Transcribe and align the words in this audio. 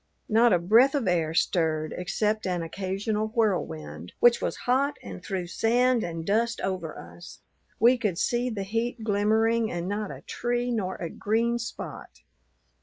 Not 0.27 0.51
a 0.51 0.57
breath 0.57 0.95
of 0.95 1.07
air 1.07 1.35
stirred 1.35 1.93
except 1.95 2.47
an 2.47 2.63
occasional 2.63 3.27
whirlwind, 3.27 4.13
which 4.19 4.41
was 4.41 4.55
hot 4.65 4.97
and 5.03 5.23
threw 5.23 5.45
sand 5.45 6.03
and 6.03 6.25
dust 6.25 6.59
over 6.61 6.97
us. 6.97 7.41
We 7.79 7.99
could 7.99 8.17
see 8.17 8.49
the 8.49 8.63
heat 8.63 9.03
glimmering, 9.03 9.71
and 9.71 9.87
not 9.87 10.09
a 10.09 10.21
tree 10.21 10.71
nor 10.71 10.95
a 10.95 11.07
green 11.11 11.59
spot. 11.59 12.21